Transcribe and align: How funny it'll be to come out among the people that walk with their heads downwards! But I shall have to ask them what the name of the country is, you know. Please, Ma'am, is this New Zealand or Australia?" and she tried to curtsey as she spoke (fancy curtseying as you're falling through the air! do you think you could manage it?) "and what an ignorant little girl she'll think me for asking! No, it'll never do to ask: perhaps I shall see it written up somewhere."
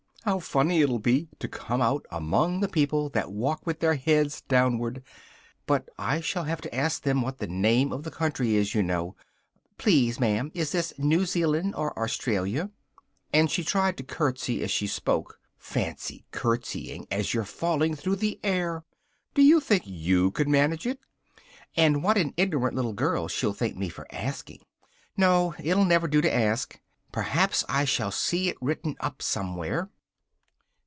How 0.23 0.37
funny 0.37 0.81
it'll 0.81 0.99
be 0.99 1.29
to 1.39 1.47
come 1.47 1.81
out 1.81 2.05
among 2.11 2.59
the 2.59 2.67
people 2.69 3.09
that 3.09 3.31
walk 3.31 3.65
with 3.65 3.79
their 3.79 3.95
heads 3.95 4.41
downwards! 4.41 4.99
But 5.65 5.89
I 5.97 6.19
shall 6.21 6.43
have 6.43 6.61
to 6.61 6.75
ask 6.75 7.01
them 7.01 7.23
what 7.23 7.39
the 7.39 7.47
name 7.47 7.91
of 7.91 8.03
the 8.03 8.11
country 8.11 8.55
is, 8.55 8.75
you 8.75 8.83
know. 8.83 9.15
Please, 9.79 10.19
Ma'am, 10.19 10.51
is 10.53 10.73
this 10.73 10.93
New 10.99 11.25
Zealand 11.25 11.73
or 11.75 11.97
Australia?" 11.97 12.69
and 13.33 13.49
she 13.49 13.63
tried 13.63 13.97
to 13.97 14.03
curtsey 14.03 14.61
as 14.63 14.69
she 14.69 14.85
spoke 14.85 15.39
(fancy 15.57 16.23
curtseying 16.29 17.07
as 17.09 17.33
you're 17.33 17.43
falling 17.43 17.95
through 17.95 18.17
the 18.17 18.39
air! 18.43 18.83
do 19.33 19.41
you 19.41 19.59
think 19.59 19.81
you 19.87 20.29
could 20.29 20.47
manage 20.47 20.85
it?) 20.85 20.99
"and 21.75 22.03
what 22.03 22.19
an 22.19 22.35
ignorant 22.37 22.75
little 22.75 22.93
girl 22.93 23.27
she'll 23.27 23.53
think 23.53 23.75
me 23.75 23.89
for 23.89 24.05
asking! 24.11 24.59
No, 25.17 25.55
it'll 25.57 25.83
never 25.83 26.07
do 26.07 26.21
to 26.21 26.31
ask: 26.31 26.79
perhaps 27.11 27.65
I 27.67 27.85
shall 27.85 28.11
see 28.11 28.49
it 28.49 28.57
written 28.61 28.95
up 28.99 29.23
somewhere." 29.23 29.89